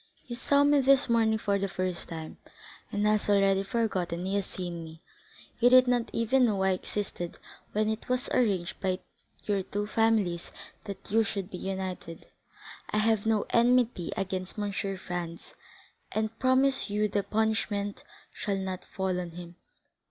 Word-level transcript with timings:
He 0.23 0.33
saw 0.33 0.63
me 0.63 0.81
this 0.81 1.07
morning 1.09 1.37
for 1.37 1.59
the 1.59 1.67
first 1.67 2.09
time, 2.09 2.37
and 2.91 3.05
has 3.05 3.29
already 3.29 3.61
forgotten 3.61 4.25
he 4.25 4.33
has 4.33 4.47
seen 4.47 4.83
me. 4.83 4.99
He 5.59 5.69
did 5.69 5.87
not 5.87 6.09
even 6.11 6.45
know 6.45 6.63
I 6.63 6.71
existed 6.71 7.37
when 7.73 7.87
it 7.87 8.09
was 8.09 8.27
arranged 8.29 8.79
by 8.79 8.97
your 9.45 9.61
two 9.61 9.85
families 9.85 10.51
that 10.85 11.11
you 11.11 11.23
should 11.23 11.51
be 11.51 11.59
united. 11.59 12.25
I 12.89 12.97
have 12.97 13.27
no 13.27 13.45
enmity 13.51 14.11
against 14.17 14.57
M. 14.57 14.71
Franz, 14.71 15.53
and 16.11 16.39
promise 16.39 16.89
you 16.89 17.07
the 17.07 17.21
punishment 17.21 18.03
shall 18.33 18.57
not 18.57 18.83
fall 18.83 19.19
on 19.19 19.29
him." 19.33 19.55